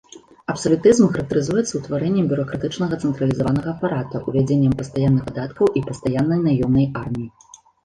[0.51, 7.29] Абсалютызм характарызуецца утварэннем бюракратычнага цэнтралізаванага апарата, увядзеннем пастаянных падаткаў і пастаяннай наёмнай арміі.